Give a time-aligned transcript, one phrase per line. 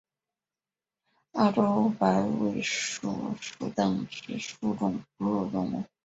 [1.33, 5.83] 澳洲白尾鼠属等之数种哺乳动物。